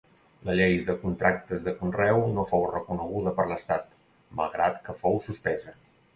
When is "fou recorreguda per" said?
2.53-3.47